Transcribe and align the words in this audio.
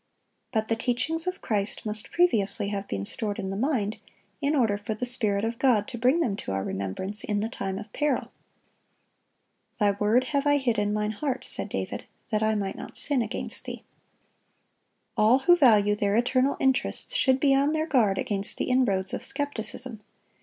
(1036) 0.51 0.51
But 0.51 0.67
the 0.67 0.83
teachings 0.83 1.27
of 1.27 1.41
Christ 1.43 1.85
must 1.85 2.11
previously 2.11 2.69
have 2.69 2.87
been 2.87 3.05
stored 3.05 3.37
in 3.37 3.51
the 3.51 3.55
mind, 3.55 3.97
in 4.41 4.55
order 4.55 4.75
for 4.75 4.95
the 4.95 5.05
Spirit 5.05 5.45
of 5.45 5.59
God 5.59 5.87
to 5.89 5.97
bring 5.99 6.21
them 6.21 6.35
to 6.37 6.51
our 6.53 6.63
remembrance 6.63 7.23
in 7.23 7.39
the 7.39 7.47
time 7.47 7.77
of 7.77 7.93
peril. 7.93 8.31
"Thy 9.79 9.91
word 9.91 10.23
have 10.33 10.47
I 10.47 10.57
hid 10.57 10.79
in 10.79 10.91
mine 10.91 11.11
heart," 11.11 11.45
said 11.45 11.69
David, 11.69 12.05
"that 12.31 12.41
I 12.41 12.55
might 12.55 12.75
not 12.77 12.97
sin 12.97 13.21
against 13.21 13.65
Thee."(1037) 13.65 13.83
All 15.17 15.37
who 15.37 15.55
value 15.55 15.93
their 15.95 16.15
eternal 16.15 16.57
interests 16.59 17.13
should 17.13 17.39
be 17.39 17.53
on 17.53 17.71
their 17.73 17.85
guard 17.85 18.17
against 18.17 18.57
the 18.57 18.71
inroads 18.71 19.13
of 19.13 19.23
skepticism. 19.23 20.01